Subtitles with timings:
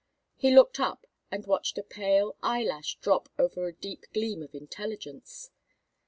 [0.35, 5.51] He looked up and watched a pale eyelash drop over a deep gleam of intelligence.